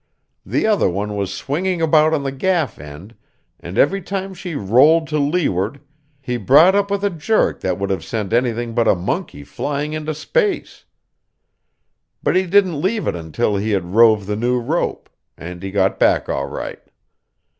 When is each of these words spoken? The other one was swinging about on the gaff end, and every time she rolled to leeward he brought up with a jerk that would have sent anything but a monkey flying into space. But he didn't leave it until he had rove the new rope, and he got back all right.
The 0.43 0.65
other 0.65 0.89
one 0.89 1.15
was 1.15 1.31
swinging 1.31 1.79
about 1.79 2.11
on 2.11 2.23
the 2.23 2.31
gaff 2.31 2.79
end, 2.79 3.13
and 3.59 3.77
every 3.77 4.01
time 4.01 4.33
she 4.33 4.55
rolled 4.55 5.05
to 5.09 5.19
leeward 5.19 5.79
he 6.19 6.37
brought 6.37 6.73
up 6.73 6.89
with 6.89 7.03
a 7.03 7.11
jerk 7.11 7.59
that 7.61 7.77
would 7.77 7.91
have 7.91 8.03
sent 8.03 8.33
anything 8.33 8.73
but 8.73 8.87
a 8.87 8.95
monkey 8.95 9.43
flying 9.43 9.93
into 9.93 10.15
space. 10.15 10.85
But 12.23 12.35
he 12.35 12.47
didn't 12.47 12.81
leave 12.81 13.05
it 13.05 13.15
until 13.15 13.57
he 13.57 13.69
had 13.73 13.93
rove 13.93 14.25
the 14.25 14.35
new 14.35 14.59
rope, 14.59 15.07
and 15.37 15.61
he 15.61 15.69
got 15.69 15.99
back 15.99 16.27
all 16.27 16.47
right. 16.47 16.81